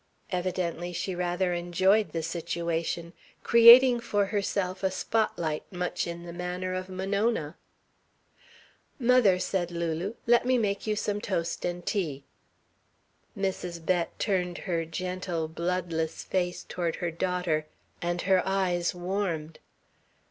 Evidently 0.31 0.91
she 0.91 1.13
rather 1.13 1.53
enjoyed 1.53 2.11
the 2.11 2.23
situation, 2.23 3.13
creating 3.43 3.99
for 3.99 4.25
herself 4.25 4.81
a 4.81 4.89
spot 4.89 5.37
light 5.37 5.61
much 5.69 6.07
in 6.07 6.23
the 6.23 6.33
manner 6.33 6.73
of 6.73 6.89
Monona. 6.89 7.55
"Mother," 8.97 9.37
said 9.37 9.69
Lulu, 9.69 10.15
"let 10.25 10.43
me 10.43 10.57
make 10.57 10.87
you 10.87 10.95
some 10.95 11.21
toast 11.21 11.63
and 11.65 11.85
tea." 11.85 12.23
Mrs. 13.37 13.85
Bett 13.85 14.17
turned 14.17 14.57
her 14.65 14.85
gentle, 14.85 15.47
bloodless 15.47 16.23
face 16.23 16.63
toward 16.63 16.95
her 16.95 17.11
daughter, 17.11 17.67
and 18.01 18.23
her 18.23 18.41
eyes 18.43 18.95
warmed. 18.95 19.59